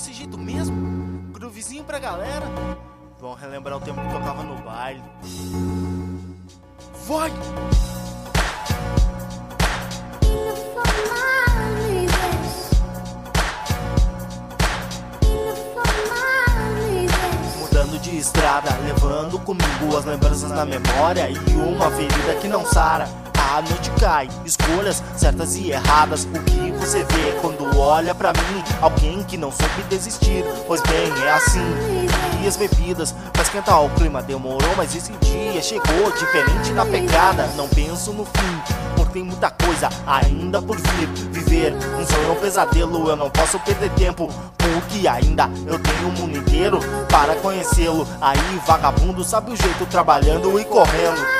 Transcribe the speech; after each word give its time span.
desse 0.00 0.14
jeito 0.14 0.38
mesmo? 0.38 1.30
Groovezinho 1.30 1.84
pra 1.84 1.98
galera? 1.98 2.46
Vão 3.20 3.34
relembrar 3.34 3.76
o 3.76 3.80
tempo 3.80 4.00
que 4.00 4.08
tocava 4.08 4.42
no 4.42 4.54
baile. 4.62 5.02
Vai! 7.06 7.30
Mudando 17.58 18.00
de 18.00 18.16
estrada, 18.16 18.70
levando 18.82 19.38
comigo 19.40 19.98
as 19.98 20.06
lembranças 20.06 20.50
na 20.50 20.64
memória 20.64 21.28
e 21.28 21.56
uma 21.56 21.90
ferida 21.90 22.36
que 22.40 22.48
não 22.48 22.64
sara. 22.64 23.29
A 23.50 23.60
noite 23.62 23.90
cai, 23.98 24.28
escolhas 24.44 25.02
certas 25.16 25.56
e 25.56 25.72
erradas. 25.72 26.22
O 26.24 26.42
que 26.44 26.70
você 26.70 27.02
vê 27.02 27.32
quando 27.40 27.76
olha 27.76 28.14
pra 28.14 28.32
mim? 28.32 28.62
Alguém 28.80 29.24
que 29.24 29.36
não 29.36 29.50
soube 29.50 29.82
desistir. 29.88 30.44
Pois 30.68 30.80
bem, 30.82 31.12
é 31.24 31.32
assim. 31.32 31.58
E 32.40 32.46
as 32.46 32.56
bebidas 32.56 33.12
pra 33.32 33.42
esquentar 33.42 33.82
o 33.84 33.90
clima 33.90 34.22
demorou, 34.22 34.70
mas 34.76 34.94
esse 34.94 35.10
dia 35.14 35.60
chegou 35.60 36.12
diferente 36.12 36.70
na 36.74 36.86
pegada. 36.86 37.48
Não 37.56 37.68
penso 37.68 38.12
no 38.12 38.24
fim, 38.24 38.62
porque 38.94 39.14
tem 39.14 39.24
muita 39.24 39.50
coisa 39.50 39.88
ainda 40.06 40.62
por 40.62 40.76
vir. 40.76 41.08
Viver 41.32 41.74
um 41.74 42.06
sonho, 42.06 42.32
um 42.32 42.36
pesadelo, 42.36 43.08
eu 43.08 43.16
não 43.16 43.30
posso 43.30 43.58
perder 43.58 43.90
tempo. 43.90 44.32
Porque 44.56 45.08
ainda 45.08 45.50
eu 45.66 45.76
tenho 45.76 46.08
o 46.08 46.12
mundo 46.12 46.38
inteiro 46.38 46.78
para 47.10 47.34
conhecê-lo. 47.34 48.06
Aí, 48.20 48.60
vagabundo, 48.64 49.24
sabe 49.24 49.50
o 49.50 49.56
jeito, 49.56 49.84
trabalhando 49.86 50.56
e 50.60 50.64
correndo. 50.64 51.39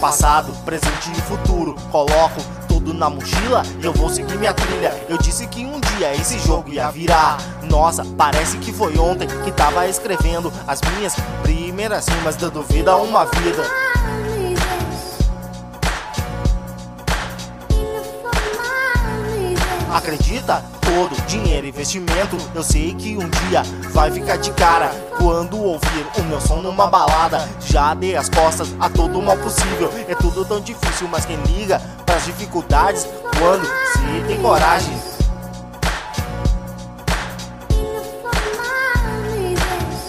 Passado, 0.00 0.52
presente 0.64 1.10
e 1.10 1.20
futuro, 1.22 1.74
coloco 1.90 2.40
tudo 2.68 2.94
na 2.94 3.10
mochila 3.10 3.64
e 3.82 3.84
eu 3.84 3.92
vou 3.92 4.08
seguir 4.08 4.38
minha 4.38 4.54
trilha. 4.54 4.94
Eu 5.08 5.18
disse 5.18 5.44
que 5.48 5.66
um 5.66 5.80
dia 5.80 6.14
esse 6.14 6.38
jogo 6.38 6.70
ia 6.72 6.88
virar. 6.88 7.36
Nossa, 7.64 8.04
parece 8.16 8.58
que 8.58 8.72
foi 8.72 8.96
ontem 8.96 9.26
que 9.44 9.50
tava 9.50 9.88
escrevendo 9.88 10.52
as 10.68 10.80
minhas 10.82 11.16
primeiras 11.42 12.06
rimas, 12.06 12.36
dando 12.36 12.62
vida 12.62 12.92
a 12.92 12.96
uma 12.96 13.24
vida. 13.24 13.64
Acredita? 19.92 20.64
Todo 20.80 21.26
dinheiro 21.26 21.66
investimento, 21.66 22.36
eu 22.54 22.62
sei 22.62 22.94
que 22.94 23.16
um 23.16 23.28
dia 23.28 23.62
vai 23.90 24.12
ficar 24.12 24.36
de 24.36 24.52
cara. 24.52 25.07
Quando 25.18 25.60
ouvir 25.60 26.06
o 26.16 26.22
meu 26.22 26.40
som 26.40 26.62
numa 26.62 26.86
balada, 26.86 27.48
já 27.60 27.92
dei 27.92 28.16
as 28.16 28.28
costas 28.28 28.68
a 28.78 28.88
todo 28.88 29.18
o 29.18 29.22
mal 29.22 29.36
possível. 29.36 29.90
É 30.08 30.14
tudo 30.14 30.44
tão 30.44 30.60
difícil, 30.60 31.08
mas 31.08 31.26
quem 31.26 31.36
liga 31.42 31.82
pras 32.06 32.24
dificuldades, 32.24 33.06
quando 33.38 33.66
se 33.66 34.26
tem 34.26 34.40
coragem. 34.40 34.96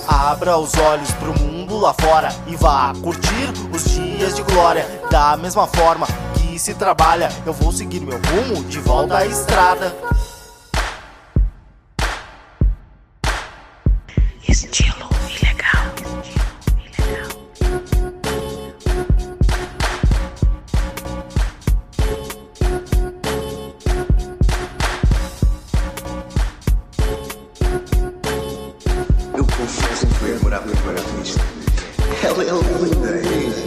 Abra 0.07 0.57
os 0.57 0.73
olhos 0.75 1.11
pro 1.13 1.33
mundo 1.39 1.77
lá 1.79 1.93
fora 1.93 2.29
e 2.45 2.55
vá 2.55 2.93
curtir 3.01 3.51
os 3.73 3.83
dias 3.85 4.35
de 4.35 4.43
glória 4.43 4.85
da 5.09 5.35
mesma 5.35 5.65
forma 5.65 6.05
que 6.35 6.59
se 6.59 6.73
trabalha. 6.75 7.29
Eu 7.45 7.53
vou 7.53 7.71
seguir 7.71 7.99
meu 7.99 8.19
rumo 8.19 8.63
de 8.65 8.79
volta 8.79 9.17
à 9.17 9.25
estrada. 9.25 9.95
Estilo 14.61 15.07
ilegal. 15.29 15.87
Eu 29.37 29.45
confesso 29.45 30.07
que 30.07 30.13
foi 30.15 30.35
amorável 30.35 30.75
para 30.83 30.99
isto. 31.23 31.39
Ela 32.21 32.43
é 32.43 32.51
linda. 32.83 33.11
Não 33.13 33.21
tem 33.21 33.58